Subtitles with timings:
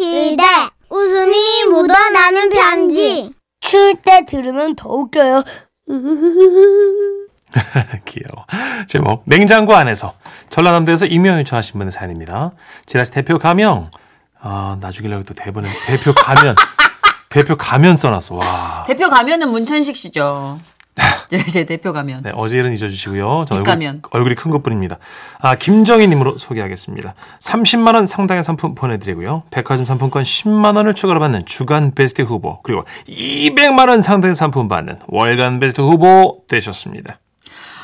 [0.00, 0.44] 시대
[0.90, 5.42] 웃음이 묻어나는 편지 추울 때 들으면 더 웃겨요.
[8.04, 8.44] 귀여워.
[8.88, 10.12] 제목 냉장고 안에서
[10.50, 12.52] 전라남도에서 익명 요청하신 분의 사연입니다.
[12.84, 13.90] 지라시 대표 가명.
[14.38, 16.56] 아 나중에 또 대본에 대표 가면
[17.30, 18.34] 대표 가면 써놨어.
[18.34, 18.84] 와.
[18.86, 20.60] 대표 가면은 문천식 씨죠.
[21.50, 22.22] 제 대표 가면.
[22.22, 23.44] 네, 어제 일은 잊어주시고요.
[23.48, 23.68] 저 얼굴.
[24.10, 24.98] 얼굴이 큰 것뿐입니다.
[25.40, 27.14] 아, 김정희님으로 소개하겠습니다.
[27.40, 29.42] 30만 원 상당의 상품 보내드리고요.
[29.50, 35.00] 백화점 상품권 10만 원을 추가로 받는 주간 베스트 후보 그리고 200만 원 상당의 상품 받는
[35.08, 37.18] 월간 베스트 후보 되셨습니다.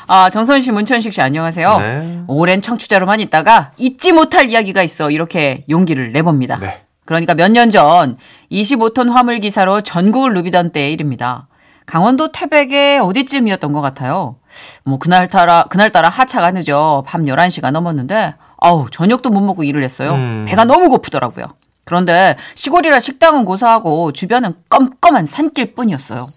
[0.07, 1.77] 아, 정선 씨, 문천식 씨 안녕하세요.
[1.77, 2.19] 네.
[2.27, 6.57] 오랜 청취자로만 있다가 잊지 못할 이야기가 있어 이렇게 용기를 내봅니다.
[6.59, 6.81] 네.
[7.05, 8.17] 그러니까 몇 년 전
[8.51, 11.47] 25톤 화물 기사로 전국을 누비던 때의 일입니다.
[11.85, 14.37] 강원도 태백의 어디쯤이었던 것 같아요.
[14.83, 20.13] 뭐 그날따라 그날따라 하차가 늦어 밤 11시가 넘었는데 아우 저녁도 못 먹고 일을 했어요.
[20.13, 20.45] 음.
[20.47, 21.45] 배가 너무 고프더라고요.
[21.85, 26.27] 그런데 시골이라 식당은 고사하고 주변은 껌껌한 산길 뿐이었어요.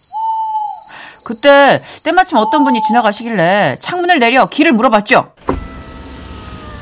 [1.25, 5.33] 그때 때마침 어떤 분이 지나가시길래 창문을 내려 길을 물어봤죠.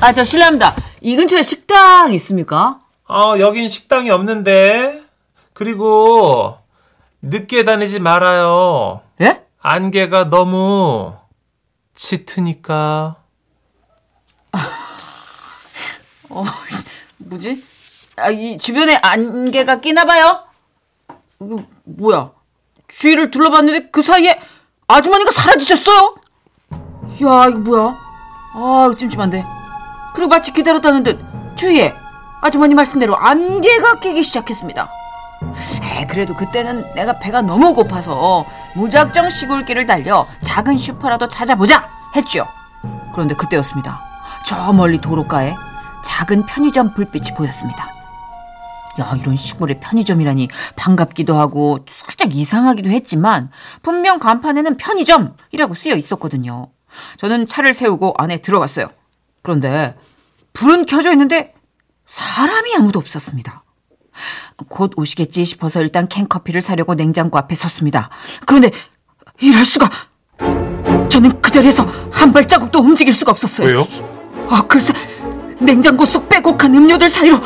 [0.01, 0.75] 아, 저 실례합니다.
[1.01, 2.79] 이 근처에 식당 있습니까?
[3.07, 5.01] 어, 여긴 식당이 없는데.
[5.53, 6.57] 그리고
[7.27, 9.01] 늦게 다니지 말아요.
[9.21, 9.43] 예?
[9.59, 11.15] 안개가 너무
[11.95, 13.15] 짙으니까.
[16.29, 16.45] 어,
[17.17, 17.63] 뭐지?
[18.17, 20.43] 아, 이 주변에 안개가 끼나 봐요?
[21.41, 22.31] 이거 뭐야?
[22.87, 24.39] 주위를 둘러봤는데 그 사이에
[24.87, 26.13] 아주머니가 사라지셨어요?
[27.23, 27.97] 야, 이거 뭐야?
[28.53, 29.43] 아, 찜찜한데.
[30.13, 31.19] 그리고 마치 기다렸다는 듯
[31.55, 31.95] 주위에
[32.41, 34.91] 아주머니 말씀대로 안개가 끼기 시작했습니다.
[35.95, 42.45] 에, 그래도 그때는 내가 배가 너무 고파서 무작정 시골길을 달려 작은 슈퍼라도 찾아보자 했죠.
[43.13, 44.01] 그런데 그때였습니다.
[44.45, 45.55] 저 멀리 도로가에
[46.03, 47.93] 작은 편의점 불빛이 보였습니다.
[48.99, 53.49] 야, 이런 시골의 편의점이라니 반갑기도 하고 살짝 이상하기도 했지만
[53.81, 56.67] 분명 간판에는 편의점이라고 쓰여 있었거든요.
[57.17, 58.89] 저는 차를 세우고 안에 들어갔어요.
[59.41, 59.95] 그런데
[60.53, 61.53] 불은 켜져 있는데
[62.07, 63.64] 사람이 아무도 없었습니다.
[64.67, 68.09] 곧 오시겠지 싶어서 일단 캔커피를 사려고 냉장고 앞에 섰습니다.
[68.45, 68.71] 그런데
[69.39, 69.89] 이럴 수가
[71.09, 73.67] 저는 그 자리에서 한 발자국도 움직일 수가 없었어요.
[73.67, 73.87] 왜요?
[74.49, 74.93] 아, 글쎄
[75.59, 77.39] 냉장고 속 빼곡한 음료들 사이로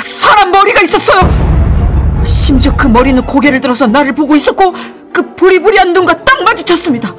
[0.00, 2.22] 사람 머리가 있었어요.
[2.24, 4.74] 심지어 그 머리는 고개를 들어서 나를 보고 있었고
[5.12, 7.14] 그 부리부리한 눈과 딱 마주쳤습니다.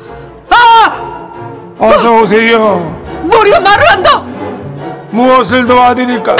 [0.50, 1.26] 아!
[1.78, 3.02] 어서 오세요.
[3.24, 4.20] 머리가 말을 한다.
[5.12, 6.36] 무엇을 도와드릴까?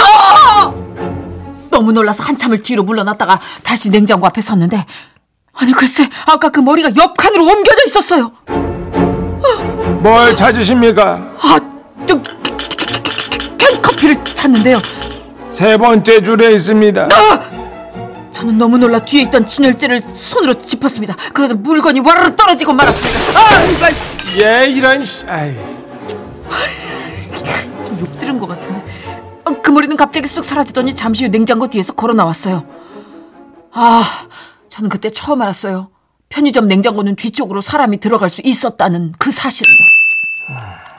[1.76, 4.86] 너무 놀라서 한참을 뒤로 물러났다가 다시 냉장고 앞에 섰는데
[5.54, 8.32] 아니 글쎄 아까 그 머리가 옆 칸으로 옮겨져 있었어요.
[10.02, 11.34] 뭘 찾으십니까?
[11.38, 11.60] 아,
[12.08, 12.22] 저
[13.58, 14.78] 캔커피를 찾는데요.
[15.50, 17.10] 세 번째 줄에 있습니다.
[18.32, 21.14] 저는 너무 놀라 뒤에 있던 진열재를 손으로 짚었습니다.
[21.34, 23.40] 그러자 물건이 와르르 떨어지고 말았습니다.
[23.40, 25.26] 아, 이거 예, 이런 씨.
[25.28, 25.54] 아이.
[29.96, 32.66] 머리는 갑자기 쑥 사라지더니 잠시 후 냉장고 뒤에서 걸어 나왔어요.
[33.74, 34.04] 아,
[34.70, 35.90] 저는 그때 처음 알았어요.
[36.30, 39.76] 편의점 냉장고는 뒤쪽으로 사람이 들어갈 수 있었다는 그 사실을요.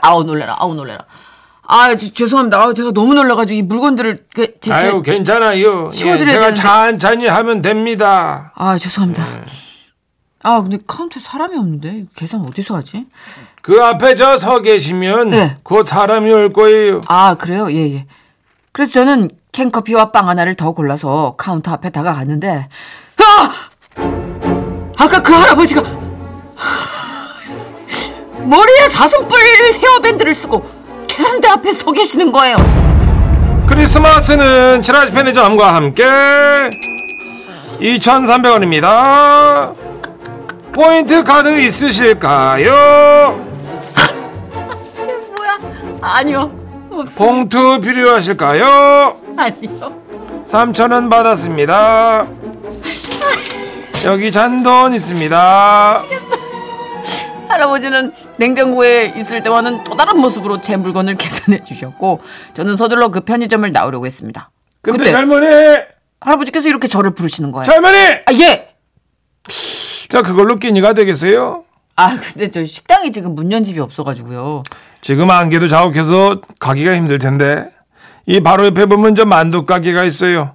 [0.00, 1.04] 아우 놀래라, 아우 놀래라.
[1.68, 2.60] 아, 저- 죄송합니다.
[2.60, 5.86] 아, 제가 너무 놀라가지고 이 물건들을 그, 제, 제, 아유, 괜찮아요.
[5.86, 6.60] 예, 치워드려야 제가 되는데.
[6.62, 8.52] 천천히 하면 됩니다.
[8.54, 9.26] 아, 죄송합니다.
[10.42, 13.06] 아, 근데 카운터에 사람이 없는데 계산 어디서 하지?
[13.62, 15.56] 그 앞에 저 서 계시면 네.
[15.64, 17.00] 곧 사람이 올 거예요.
[17.08, 17.68] 아, 그래요?
[17.72, 18.06] 예, 예.
[18.76, 22.68] 그래서 저는 캔커피와 빵 하나를 더 골라서 카운터 앞에 다가갔는데,
[23.16, 23.50] 아!
[24.98, 25.80] 아까 그 할아버지가
[28.44, 29.40] 머리에 사슴뿔
[29.82, 30.62] 헤어밴드를 쓰고
[31.08, 32.56] 계산대 앞에 서 계시는 거예요.
[33.66, 36.04] 크리스마스는 지라시 편의점과 함께
[37.80, 39.74] 2,300원입니다.
[40.74, 42.74] 포인트 카드 있으실까요?
[45.34, 45.58] 뭐야?
[46.02, 46.65] 아니요.
[47.00, 47.24] 없어.
[47.24, 49.20] 봉투 필요하실까요?
[49.36, 50.02] 아니요.
[50.44, 52.26] 3,000원 받았습니다.
[54.04, 56.02] 여기 잔돈 있습니다.
[57.48, 62.20] 할아버지는 냉장고에 있을 때와는 또 다른 모습으로 제 물건을 계산해 주셨고
[62.54, 64.50] 저는 서둘러 그 편의점을 나오려고 했습니다.
[64.82, 65.46] 근데 그때 젊은이,
[66.20, 67.64] 할아버지께서 이렇게 저를 부르시는 거예요.
[67.64, 67.98] 젊은이!
[68.26, 68.68] 아, 예.
[70.08, 71.64] 자, 그걸로 끼니가 되겠어요?
[71.96, 74.62] 아, 근데 저 식당이 지금 문 연 집이 없어가지고요.
[75.00, 77.70] 지금 안개도 자욱해서 가기가 힘들 텐데
[78.26, 80.54] 이 바로 옆에 보면 저 만두 가게가 있어요.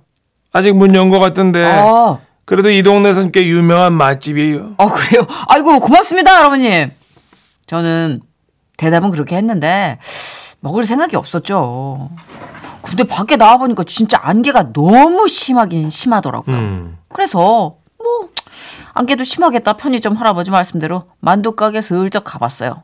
[0.53, 4.75] 아직 문 연 것 같던데 아, 그래도 이 동네에선 꽤 유명한 맛집이에요.
[4.77, 5.25] 아 그래요?
[5.47, 6.91] 아이고 고맙습니다, 할아버님.
[7.65, 8.21] 저는
[8.77, 9.97] 대답은 그렇게 했는데
[10.59, 12.09] 먹을 생각이 없었죠.
[12.81, 16.55] 근데 밖에 나와보니까 진짜 안개가 너무 심하긴 심하더라고요.
[16.55, 16.97] 음.
[17.13, 17.80] 그래서 뭐
[19.01, 22.83] 안개도 심하겠다 편의점 할아버지 말씀대로 만두 가게 슬쩍 가봤어요.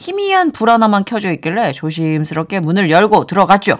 [0.00, 3.76] 희미한 불 하나만 켜져 있길래 조심스럽게 문을 열고 들어갔죠.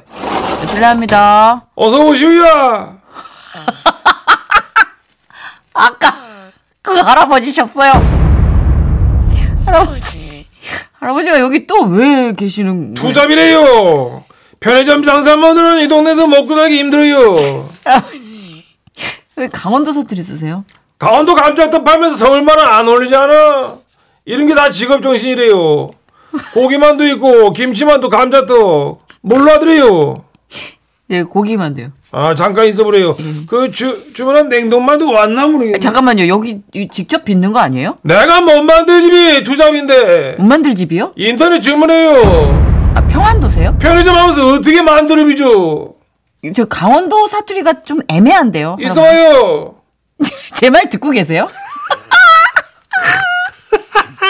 [0.68, 1.68] 실례합니다.
[1.74, 2.92] 어서 오시오야.
[5.72, 6.14] 아까
[6.82, 7.92] 그 할아버지셨어요.
[9.64, 10.46] 할아버지.
[11.00, 13.08] 할아버지가 여기 또 왜 계시는 거예요?
[13.08, 14.24] 투잡이래요.
[14.60, 17.66] 편의점 장사만으로는 이 동네에서 먹고 살기 힘들어요.
[19.36, 20.66] 왜 강원도 사투리 쓰세요?
[21.02, 23.74] 강원도 감자떡 팔면서 서울만은 안 어울리잖아.
[24.24, 25.90] 이런 게 다 직업 정신이래요.
[26.54, 30.22] 고기만도 있고 김치만도 감자떡 몰라드래요.
[31.10, 31.88] 예, 고기만 돼요.
[32.12, 33.16] 아 잠깐 있어보래요.
[33.48, 35.80] 그 주, 주문한 냉동만두 왔나 모르겠네.
[35.80, 36.28] 잠깐만요.
[36.28, 37.98] 여기 이 직접 빚는 거 아니에요?
[38.02, 41.14] 내가 못 만들 집이 투잡인데 못 만들 집이요?
[41.16, 42.92] 인터넷 주문해요.
[42.94, 43.76] 아, 평안도세요?
[43.80, 45.94] 편의점 하면서 어떻게 만들어 비죠?
[46.54, 48.76] 저 강원도 사투리가 좀 애매한데요.
[48.80, 49.74] 있어요.
[50.62, 51.48] 제 말 듣고 계세요?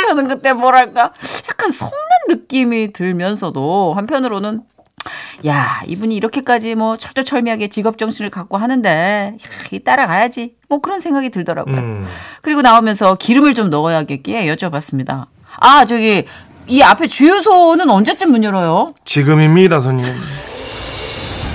[0.09, 1.13] 저는 그때 뭐랄까
[1.49, 1.93] 약간 속는
[2.29, 4.63] 느낌이 들면서도 한편으로는
[5.47, 9.39] 야 이분이 이렇게까지 뭐 철저철미하게 직업 정신을 갖고 하는데 야,
[9.73, 11.77] 이 따라가야지 뭐 그런 생각이 들더라고요.
[11.77, 12.07] 음.
[12.41, 15.27] 그리고 나오면서 기름을 좀 넣어야겠기에 여쭤봤습니다.
[15.59, 16.25] 아 저기
[16.67, 18.95] 이 앞에 주유소는 언제쯤 문 열어요?
[19.05, 20.07] 지금입니다, 손님.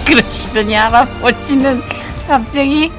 [0.06, 1.82] 그러시더니 할아버지는
[2.28, 2.92] 갑자기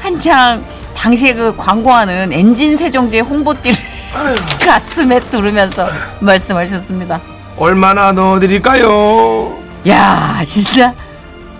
[0.00, 3.76] 한창 당시에 그 광고하는 엔진 세정제 홍보띠를
[4.64, 5.88] 가슴에 두르면서
[6.20, 7.20] 말씀하셨습니다.
[7.56, 9.58] 얼마나 넣어드릴까요?
[9.88, 10.94] 야, 진짜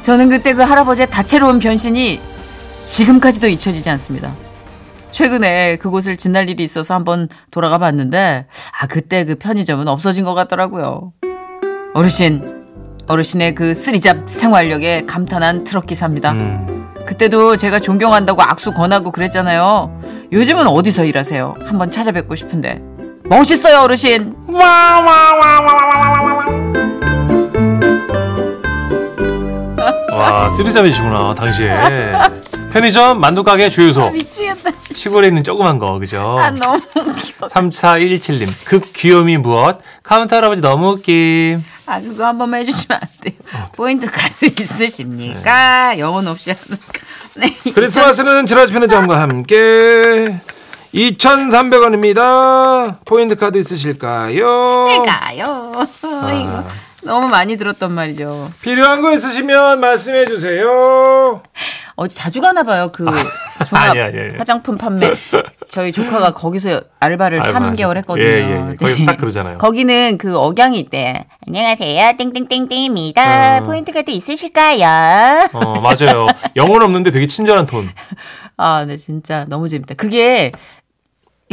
[0.02, 2.20] 저는 그때 그 할아버지의 다채로운 변신이
[2.84, 4.34] 지금까지도 잊혀지지 않습니다.
[5.10, 8.46] 최근에 그곳을 지날 일이 있어서 한번 돌아가 봤는데
[8.80, 11.12] 아 그때 그 편의점은 없어진 것 같더라고요.
[11.94, 12.64] 어르신,
[13.06, 16.32] 어르신의 그 쓰리잡 생활력에 감탄한 트럭 기사입니다.
[16.32, 16.73] 음.
[17.06, 20.00] 그때도 제가 존경한다고 악수 권하고 그랬잖아요.
[20.32, 21.54] 요즘은 어디서 일하세요?
[21.66, 22.80] 한번 찾아뵙고 싶은데.
[23.24, 24.34] 멋있어요, 어르신.
[30.12, 31.72] 와, three job이시구나, 당시에.
[32.72, 34.10] 편의점, 만두가게, 주유소.
[34.10, 34.94] 미치겠다, 진짜.
[34.94, 36.38] 시골에 있는 조그만 거, 그죠?
[36.38, 37.46] 아, 너무 웃겨.
[37.46, 39.78] 3417님, 극 귀요미 무엇?
[40.02, 41.62] 카운터 할아버지 너무 웃김.
[41.86, 43.34] 아, 그거 한 번만 해주시면 안 돼요.
[43.54, 45.98] 어, 포인트 카드 있으십니까?
[45.98, 46.93] 영혼 없이 하니까.
[47.36, 47.54] 네.
[47.74, 50.38] 크리스마스는 지라시 편의점과 함께
[50.94, 52.98] 2,300원입니다.
[53.04, 55.02] 포인트 카드 있으실까요?
[55.04, 55.86] 가요.
[56.02, 56.32] 아.
[56.32, 56.64] 이거
[57.02, 58.50] 너무 많이 들었단 말이죠.
[58.62, 61.42] 필요한 거 있으시면 말씀해 주세요.
[61.96, 62.88] 어제 자주 가나 봐요.
[62.92, 64.36] 그 종합 아니, 아니, 아니.
[64.36, 65.12] 화장품 판매.
[65.68, 67.98] 저희 조카가 거기서 알바를 알바 3개월 하죠.
[67.98, 68.26] 했거든요.
[68.26, 68.32] 네.
[68.32, 68.76] 예, 예, 예.
[68.76, 69.58] 거기 딱 그러잖아요.
[69.58, 71.26] 거기는 그 억양이 있대.
[71.46, 72.16] 안녕하세요.
[72.16, 73.58] 땡땡땡땡입니다.
[73.58, 73.64] 어.
[73.64, 75.46] 포인트 카드 있으실까요?
[75.52, 76.26] 어, 맞아요.
[76.56, 77.90] 영혼 없는데 되게 친절한 톤.
[78.56, 79.94] 아, 네, 진짜 너무 재밌다.
[79.94, 80.50] 그게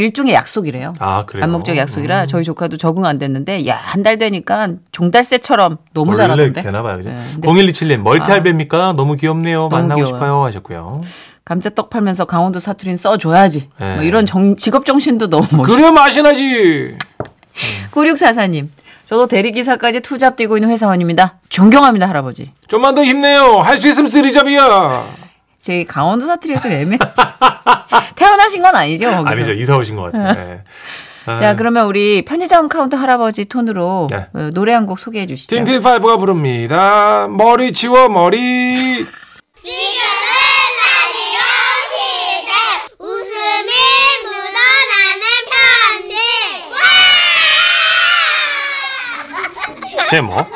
[0.01, 0.95] 일종의 약속이래요.
[0.99, 1.43] 아, 그래요?
[1.45, 2.27] 암묵적 약속이라 음.
[2.27, 6.61] 저희 조카도 적응 안 됐는데 야 한 달 되니까 종달새처럼 너무 잘하던데.
[6.63, 6.97] 되나 봐요.
[6.97, 7.09] 그죠?
[7.09, 8.93] 네, 근데 0127님, 멀티알배입니까?
[8.93, 9.67] 너무 귀엽네요.
[9.69, 10.15] 너무 만나고 귀여워요.
[10.15, 10.43] 싶어요.
[10.45, 11.01] 하셨고요.
[11.45, 13.69] 감자떡 팔면서 강원도 사투리는 써줘야지.
[13.79, 13.95] 네.
[13.95, 15.75] 뭐 이런 정, 직업 정신도 너무 멋있어.
[15.75, 16.95] 그래 맛이 나지.
[17.91, 18.69] 9644님.
[19.05, 21.35] 저도 대리기사까지 투잡 뛰고 있는 회사원입니다.
[21.49, 22.51] 존경합니다, 할아버지.
[22.69, 23.57] 좀만 더 힘내요.
[23.59, 25.03] 할 수 있으면 쓰리잡이야.
[25.61, 27.05] 제 강원도 사투리가 좀 애매하죠.
[28.15, 29.29] 태어나신 건 아니죠, 거기서?
[29.29, 29.53] 아니죠.
[29.53, 30.33] 이사 오신 것 같아요.
[30.33, 30.61] 네.
[31.27, 34.25] 아, 자, 그러면 우리 편의점 카운터 할아버지 톤으로 네.
[34.33, 35.55] 어, 노래 한 곡 소개해 주시죠.
[35.55, 37.27] 틴틴파이브가 부릅니다.
[37.29, 38.37] 머리 치워 머리.
[38.37, 39.05] 지금은
[40.81, 41.39] 라디오
[41.91, 42.51] 시대
[42.97, 43.71] 웃음이
[44.23, 45.23] 묻어나는
[49.99, 50.47] 편지 제목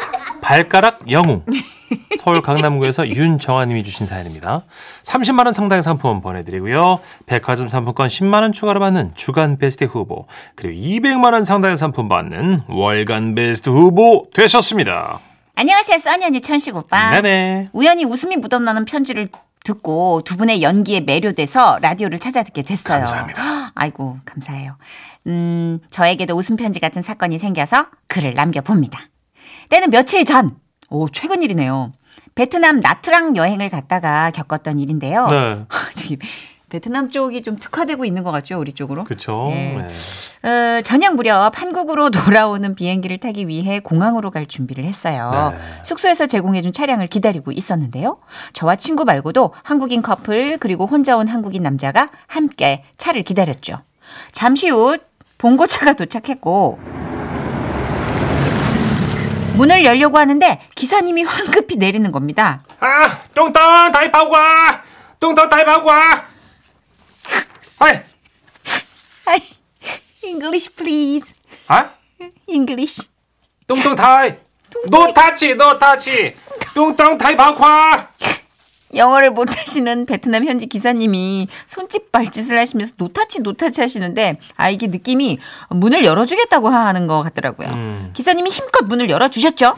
[0.41, 1.45] 발가락 영웅
[2.19, 4.63] 서울 강남구에서 윤정아님이 주신 사연입니다.
[5.03, 6.99] 30만 원 상당의 상품 보내드리고요.
[7.25, 12.61] 백화점 상품권 10만 원 추가로 받는 주간 베스트 후보 그리고 200만 원 상당의 상품 받는
[12.67, 15.19] 월간 베스트 후보 되셨습니다.
[15.55, 17.11] 안녕하세요, 써니 언니 천식 오빠.
[17.11, 17.67] 네네.
[17.71, 19.29] 우연히 웃음이 묻어나는 편지를
[19.63, 22.99] 듣고 두 분의 연기에 매료돼서 라디오를 찾아 듣게 됐어요.
[22.99, 23.71] 감사합니다.
[23.75, 24.77] 아이고, 감사해요.
[25.27, 28.99] 음, 저에게도 웃음 편지 같은 사건이 생겨서 글을 남겨봅니다.
[29.69, 30.57] 때는 며칠 전,
[30.95, 31.91] 오, 최근 일이네요.
[32.35, 35.27] 베트남 나트랑 여행을 갔다가 겪었던 일인데요.
[35.27, 35.65] 네.
[35.93, 36.17] 저기,
[36.69, 39.03] 베트남 쪽이 좀 특화되고 있는 것 같죠, 우리 쪽으로?
[39.03, 39.49] 그쵸.
[39.51, 39.77] 예.
[39.77, 40.49] 네.
[40.49, 45.31] 어, 저녁 무렵 한국으로 돌아오는 비행기를 타기 위해 공항으로 갈 준비를 했어요.
[45.33, 45.57] 네.
[45.83, 48.17] 숙소에서 제공해준 차량을 기다리고 있었는데요.
[48.53, 53.79] 저와 친구 말고도 한국인 커플 그리고 혼자 온 한국인 남자가 함께 차를 기다렸죠.
[54.31, 54.97] 잠시 후
[55.37, 56.79] 봉고차가 도착했고
[59.55, 62.63] 문을 열려고 하는데 기사님이 황급히 내리는 겁니다.
[62.79, 64.83] 아, 똥똥 타입하고 와.
[65.19, 66.25] 똥똥 타입하고 와.
[67.79, 67.99] 아이,
[69.25, 69.39] 아이,
[70.23, 71.33] English please.
[71.67, 71.89] 아?
[72.47, 73.01] English.
[73.67, 74.39] 똥똥 타입.
[74.91, 76.35] no touch, no touch.
[76.73, 78.09] 똥똥 타입하고 와.
[78.95, 84.87] 영어를 못하시는 베트남 현지 기사님이 손짓 발짓을 하시면서 no touch no touch 하시는데 아 이게
[84.87, 87.67] 느낌이 문을 열어주겠다고 하는 것 같더라고요.
[87.69, 88.09] 음.
[88.13, 89.75] 기사님이 힘껏 문을 열어주셨죠.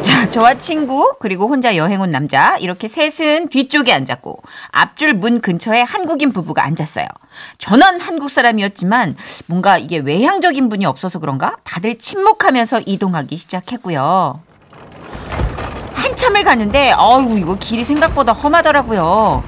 [0.00, 5.82] 자 저와 친구 그리고 혼자 여행 온 남자 이렇게 셋은 뒤쪽에 앉았고 앞줄 문 근처에
[5.82, 7.06] 한국인 부부가 앉았어요.
[7.58, 14.40] 전원 한국 사람이었지만 뭔가 이게 외향적인 분이 없어서 그런가 다들 침묵하면서 이동하기 시작했고요.
[16.18, 19.40] 한참을 가는데 어우 이거 길이 생각보다 험하더라고요.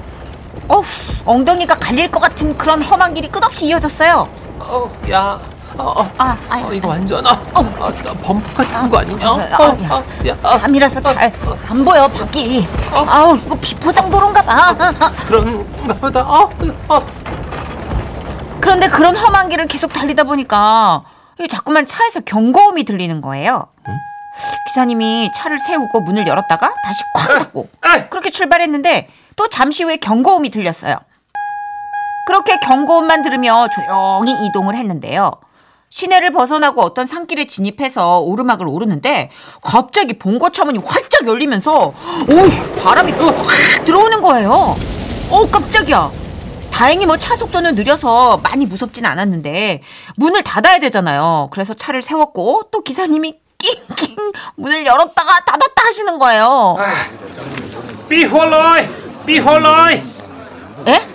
[0.68, 0.84] 어후
[1.24, 4.28] 엉덩이가 갈릴 것 같은 그런 험한 길이 끝없이 이어졌어요.
[4.60, 5.40] 어, 야,
[5.76, 9.26] 어, 어, 아, 아, 어, 이거 완전 어, 어, 범퍼 같은 거 아니냐?
[9.26, 11.32] 아, 어, 아, 어, 야, 어, 밤이라서 잘
[11.68, 12.68] 안 보여 밖이.
[12.92, 14.52] 아우 이거 비포장 도로인가 봐.
[14.78, 15.12] 아, 아.
[15.26, 16.20] 그런가 보다.
[16.22, 16.48] 어,
[16.88, 17.00] 어.
[18.60, 21.02] 그런데 그런 험한 길을 계속 달리다 보니까
[21.48, 23.66] 자꾸만 차에서 경고음이 들리는 거예요.
[24.68, 28.04] 기사님이 차를 세우고 문을 열었다가 다시 콱 닫고 에이.
[28.10, 30.96] 그렇게 출발했는데 또 잠시 후에 경고음이 들렸어요.
[32.26, 35.32] 그렇게 경고음만 들으며 조용히 이동을 했는데요.
[35.92, 39.30] 시내를 벗어나고 어떤 산길에 진입해서 오르막을 오르는데
[39.62, 44.76] 갑자기 본거 차문이 활짝 열리면서 오 바람이 확 들어오는 거예요.
[45.30, 46.10] 어 깜짝이야.
[46.70, 49.82] 다행히 뭐 차 속도는 느려서 많이 무섭진 않았는데
[50.14, 51.48] 문을 닫아야 되잖아요.
[51.50, 56.76] 그래서 차를 세웠고 또 기사님이 낑낑 문을 열었다가 닫았다 하시는 거예요.
[58.08, 58.88] 비홀로이,
[59.26, 60.02] 비홀로이.
[60.88, 61.08] 예?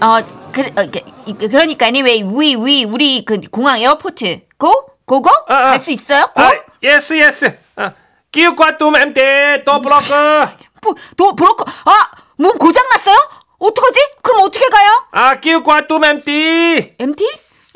[0.00, 4.72] 아, 어, 그, 어, 그, 그러니까 anyway, 우리 우리 우리 그 공항 에어포트 고
[5.04, 5.62] 고고 아, 아.
[5.62, 6.26] 갈수 있어요?
[6.34, 6.42] 고?
[6.42, 6.50] 아,
[6.82, 7.56] 예스, 예스.
[7.76, 7.92] 아,
[8.32, 10.04] 끼우과 뚜 엠테 또 블로크.
[10.82, 13.16] 뭐, 도 브로커 아 문 고장 났어요?
[13.58, 14.00] 어떡하지?
[14.22, 15.02] 그럼 어떻게 가요?
[15.10, 16.94] 아, 끼우과 뚜 엠티.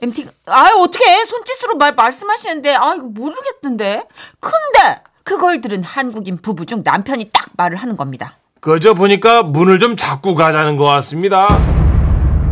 [0.03, 0.27] MT?
[0.47, 4.05] 아 어떻게 손짓으로 말 말씀하시는데 아 이거 모르겠는데.
[4.41, 8.37] 근데 그걸 들은 한국인 부부 중 남편이 딱 말을 하는 겁니다.
[8.61, 11.47] 그저 보니까 문을 좀 잡고 가자는 것 같습니다.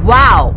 [0.04, 0.54] wow.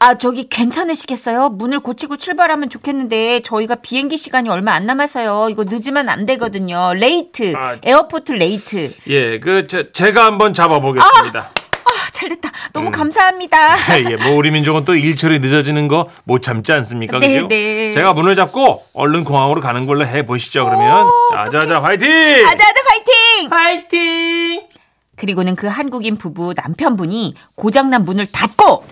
[0.00, 1.48] 아, 저기 괜찮으시겠어요?
[1.48, 5.48] 문을 고치고 출발하면 좋겠는데 저희가 비행기 시간이 얼마 안 남아서요.
[5.50, 6.94] 이거 늦으면 안 되거든요.
[6.94, 7.52] late.
[7.56, 7.76] 아.
[7.82, 8.92] airport late.
[9.08, 11.40] 예, 그 저, 제가 한번 잡아 보겠습니다.
[11.40, 11.67] 아,
[12.12, 12.50] 잘 됐다.
[12.72, 13.76] 너무 감사합니다.
[14.10, 17.18] 예, 뭐 우리 민족은 또 일처리 늦어지는 거 못 참지 않습니까?
[17.20, 17.48] 네, 그죠?
[17.48, 17.92] 네.
[17.92, 20.64] 제가 문을 잡고 얼른 공항으로 가는 걸로 해 보시죠.
[20.64, 22.08] 그러면 자자자 화이팅!
[22.46, 23.50] 아자아자 파이팅!
[23.50, 24.62] 화이팅!
[25.16, 28.84] 그리고는 그 한국인 부부 남편분이 고장난 문을 닫고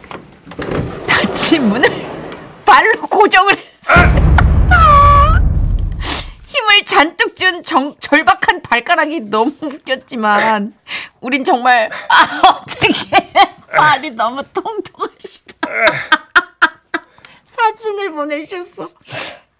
[1.07, 1.89] 닫힌 문을
[2.65, 4.37] 발로 고정을 했어요.
[6.76, 10.75] 힘을 잔뜩 준 정, 절박한 발가락이 너무 웃겼지만
[11.21, 12.92] 우린 정말 아 어떻게
[13.75, 15.54] 발이 너무 통통하시다.
[17.47, 18.90] 사진을 보내주셨어.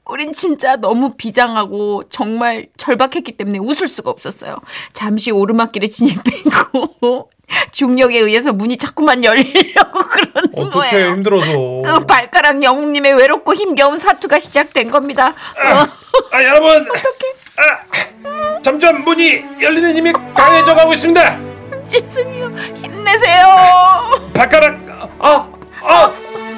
[0.05, 4.59] 우린 진짜 너무 비장하고 정말 절박했기 때문에 웃을 수가 없었어요.
[4.93, 7.31] 잠시 오르막길에 진입했고
[7.71, 11.11] 중력에 의해서 문이 자꾸만 열리려고 그러는 거예요.
[11.13, 11.53] 힘들어서.
[11.85, 15.29] 그 발가락 영웅님의 외롭고 힘겨운 사투가 시작된 겁니다.
[15.29, 15.87] 어,
[16.33, 16.87] 아 여러분.
[17.59, 21.39] 아, 점점 문이 열리는 힘이 강해져 가고 있습니다.
[21.87, 22.51] 죄송해요.
[22.75, 24.11] 힘내세요.
[24.35, 24.77] 발가락
[25.21, 25.49] 아,
[25.83, 26.13] 아,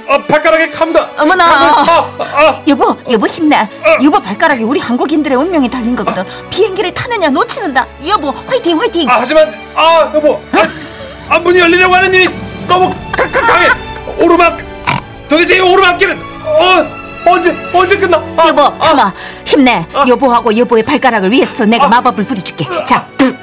[0.08, 1.10] 아 발가락에 감다.
[1.18, 1.44] 어머나.
[1.44, 3.56] 아, 아, 여보, 여보 힘내.
[4.02, 6.24] 여보 발가락이 우리 한국인들의 운명이 달린 거거든.
[6.50, 7.86] 비행기를 타느냐 놓치는다.
[8.08, 9.08] 여보 화이팅 화이팅.
[9.08, 10.58] 아, 하지만 아 여보 아,
[11.28, 12.28] 아 문이 열리려고 하는 힘이
[12.66, 13.68] 너무 강해
[14.18, 14.58] 오르막
[15.28, 19.86] 도대체 이 오르막길은 어 언제 언제 끝나 아, 여보 아, 참아 힘내.
[19.92, 20.04] 아.
[20.08, 21.88] 여보하고 여보의 발가락을 위해서 내가 아.
[21.88, 22.66] 마법을 부려줄게.
[22.86, 23.36] 자, 득.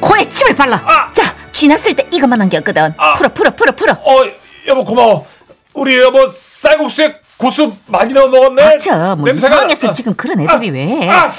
[0.00, 0.76] 코에 침을 발라.
[0.84, 1.10] 아.
[1.12, 2.92] 자, 쥐났을 때 이것만한 게 없거든.
[2.96, 3.14] 아.
[3.14, 3.92] 풀어 풀어 풀어 풀어.
[3.92, 4.16] 어
[4.66, 5.26] 여보 고마워
[5.74, 9.16] 우리 여보 쌀국수에 고수 많이 넣어 먹었네 닥쳐.
[9.16, 11.08] 뭐 이상하겠어 지금 그런 애들이 왜?
[11.08, 11.32] 아,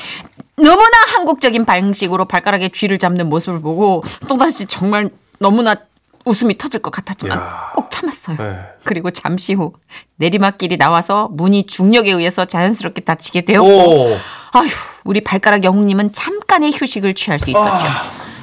[0.55, 5.09] 너무나 한국적인 방식으로 발가락에 쥐를 잡는 모습을 보고 또다시 정말
[5.43, 5.75] 너무나
[6.23, 7.71] 웃음이 터질 것 같았지만 야.
[7.75, 8.37] 꼭 참았어요.
[8.37, 8.59] 네.
[8.85, 9.73] 그리고 잠시 후
[10.15, 14.17] 내리막길이 나와서 문이 중력에 의해서 자연스럽게 닫히게 되었고 오.
[14.53, 14.69] 아휴
[15.03, 17.85] 우리 발가락 영웅님은 잠깐의 휴식을 취할 수 있었죠.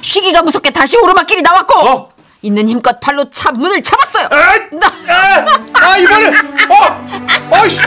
[0.01, 2.09] 쉬기가 무섭게 다시 오르막길이 나왔고 어?
[2.43, 4.25] 있는 힘껏 발로 차 문을 잡았어요.
[4.25, 6.33] 아, 나 아, 아 이번엔
[6.69, 7.79] 어, 어이씨,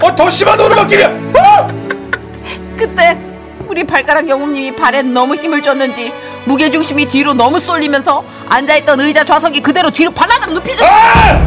[0.00, 1.08] 어더 심한 오르막길이야.
[1.08, 1.68] 어!
[2.78, 3.18] 그때
[3.68, 6.12] 우리 발가락 영웅님이 발에 너무 힘을 줬는지
[6.46, 10.84] 무게중심이 뒤로 너무 쏠리면서 앉아있던 의자 좌석이 그대로 뒤로 발라당 눕히죠.
[10.84, 11.38] 아!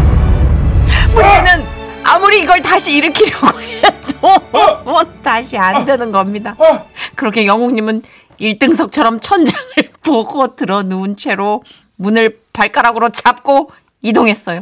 [1.13, 1.65] 문제는
[2.03, 4.81] 아무리 이걸 다시 일으키려고 해도 어?
[4.83, 6.55] 뭐 다시 안 되는 겁니다.
[6.57, 6.87] 어?
[7.15, 8.03] 그렇게 영웅님은
[8.39, 9.59] 1등석처럼 천장을
[10.03, 11.63] 보고 들어 누운 채로
[11.95, 13.71] 문을 발가락으로 잡고
[14.01, 14.61] 이동했어요.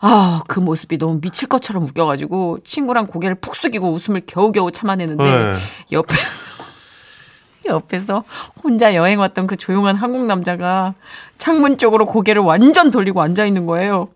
[0.00, 5.56] 아, 그 모습이 너무 미칠 것처럼 웃겨가지고 친구랑 고개를 푹 숙이고 웃음을 겨우겨우 참아내는데 네.
[5.90, 6.22] 옆에서
[7.68, 8.24] 옆에서
[8.62, 10.94] 혼자 여행 왔던 그 조용한 한국 남자가
[11.38, 14.08] 창문 쪽으로 고개를 완전 돌리고 앉아 있는 거예요.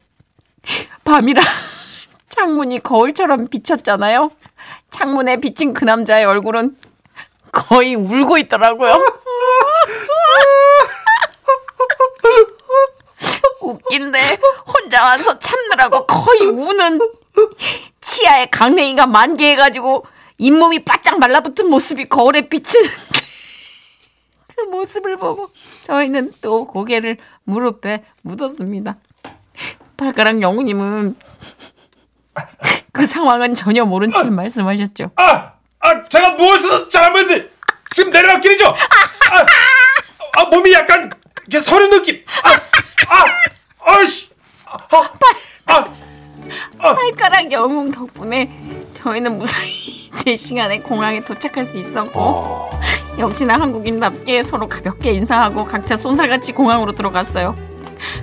[1.05, 1.43] 밤이라
[2.31, 4.31] 창문이 거울처럼 비쳤잖아요.
[4.91, 6.77] 창문에 비친 그 남자의 얼굴은
[7.51, 8.99] 거의 울고 있더라고요.
[13.61, 17.01] 웃긴데 혼자 와서 참느라고 거의 우는
[18.01, 20.05] 치아에 강냉이가 만개해가지고
[20.39, 22.91] 잇몸이 바짝 말라붙은 모습이 거울에 비치는
[24.63, 25.51] 그 모습을 보고
[25.83, 28.97] 저희는 또 고개를 무릎에 묻었습니다.
[29.97, 31.17] 발가락 영우님은
[32.93, 35.11] 그 상황은 전혀 모른 채 말씀하셨죠.
[35.17, 37.51] 아, 아, 제가 누워있어서 잘못했는데
[37.95, 38.69] 지금 내려갈길이죠.
[38.69, 39.47] 아,
[40.41, 41.11] 아, 몸이 약간
[41.49, 42.25] 이렇게 서는 느낌.
[42.45, 42.51] 아,
[43.15, 44.31] 아, 아이씨.
[44.65, 45.85] 아,
[46.79, 48.51] 아, 발가락 영웅 덕분에
[48.95, 52.71] 저희는 무사히 제 시간에 공항에 도착할 수 있었고
[53.19, 57.55] 역시나 한국인답게 서로 가볍게 인사하고 각자 쏜살같이 공항으로 들어갔어요.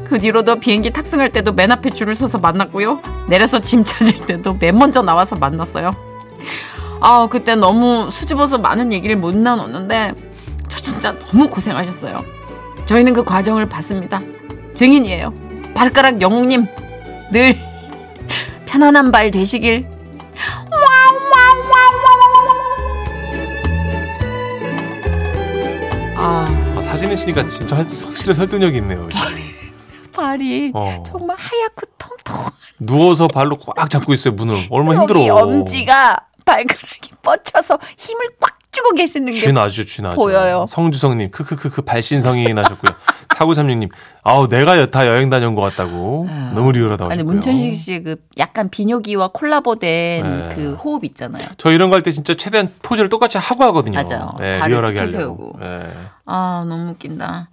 [0.06, 3.02] 그 뒤로도 비행기 탑승할 때도 맨 앞에 줄을 서서 만났고요.
[3.28, 5.92] 내려서 짐 찾을 때도 맨 먼저 나와서 만났어요.
[7.02, 10.14] 아 그때 너무 수줍어서 많은 얘기를 못 나눴는데
[10.68, 12.24] 저 진짜 너무 고생하셨어요.
[12.86, 14.20] 저희는 그 과정을 봤습니다.
[14.74, 15.34] 증인이에요.
[15.76, 16.66] 발가락 영웅님
[17.32, 17.58] 늘
[18.66, 19.88] 편안한 발 되시길.
[26.90, 29.08] 사진 있으니까 진짜 할- 확실히 설득력이 있네요.
[30.14, 31.04] 발이 어.
[31.06, 34.68] 정말 하얗고 통통한 누워서 발로 꽉 잡고 있어요 문을.
[34.70, 35.20] 얼마나 힘들어.
[35.20, 40.16] 여기 엄지가 발가락이 뻗쳐서 힘을 꽉 주고 계시는 게 쥐 나죠, 쥐 나죠.
[40.16, 40.66] 보여요.
[40.70, 42.96] 성주성님, 크크크크 발신성이 나셨고요.
[43.30, 43.90] 4936님,
[44.24, 47.24] 아우 내가 다 여행 다녀온 것 같다고 너무 리얼하다고 아니.
[47.24, 50.56] 문천식 씨의 그 약간 비뇨기와 콜라보된 네.
[50.56, 51.48] 그 호흡 있잖아요.
[51.58, 54.02] 저 이런 거 할 때 진짜 최대한 포즈를 똑같이 하고 하거든요.
[54.04, 54.36] 맞아요.
[54.40, 55.54] 네, 리얼하게 하려고.
[55.60, 55.90] 네.
[56.26, 57.50] 아 너무 웃긴다.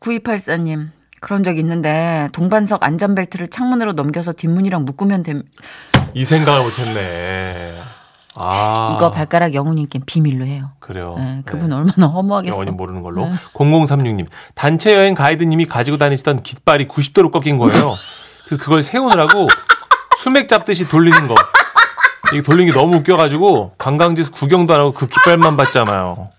[0.00, 0.88] 9284님
[1.20, 5.42] 그런 적 있는데 동반석 안전벨트를 창문으로 넘겨서 뒷문이랑 묶으면 됨.
[6.14, 7.78] 이 생각을 못했네.
[8.34, 10.70] 아, 이거 발가락 영웅님께 비밀로 해요.
[10.78, 11.14] 그래요.
[11.18, 11.76] 네, 그분 네.
[11.76, 12.52] 얼마나 허무하겠어.
[12.52, 13.26] 영원히 모르는 걸로.
[13.26, 13.34] 네.
[13.52, 17.96] 0036님, 단체 여행 가이드님이 가지고 다니시던 깃발이 90도로 꺾인 거예요.
[18.46, 19.48] 그래서 그걸 세우느라고
[20.16, 21.34] 수맥 잡듯이 돌리는 거.
[22.32, 26.30] 이게 돌리는 게 너무 웃겨가지고 관광지에서 구경도 안 하고 그 깃발만 봤잖아요.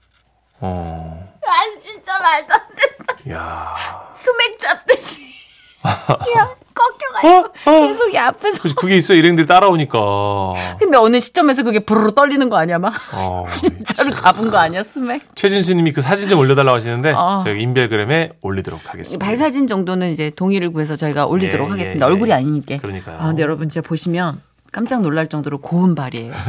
[0.62, 3.32] 어, 아 진짜 말도 안 돼.
[3.34, 3.76] 야
[4.16, 5.22] 수맥 잡듯이.
[5.86, 6.56] 야
[7.64, 8.76] 계속 이 앞에서.
[8.76, 9.98] 그게 있어 일행들이 따라오니까.
[10.78, 12.94] 근데 어느 시점에서 그게 부르르 떨리는 거 아니야 막?
[13.14, 15.36] 어, 진짜로 잡은 거 아니야 수맥?
[15.36, 17.40] 최진수님이 그 사진 좀 올려달라고 하시는데 아.
[17.44, 19.26] 저희 인별그램에 올리도록 하겠습니다.
[19.26, 22.06] 발 사진 정도는 이제 동의를 구해서 저희가 올리도록 예, 하겠습니다.
[22.06, 22.36] 예, 얼굴이 예.
[22.36, 22.78] 아니니까.
[22.78, 23.18] 그러니까요.
[23.20, 26.34] 아, 근데 여러분 진짜 보시면 깜짝 놀랄 정도로 고운 발이에요.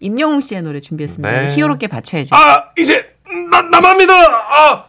[0.00, 1.30] 임영웅 씨의 노래 준비했습니다.
[1.30, 1.54] 네.
[1.54, 2.34] 히어로께 바쳐야죠.
[2.34, 3.12] 아, 이제
[3.50, 4.12] 나 믿어.
[4.12, 4.84] 아,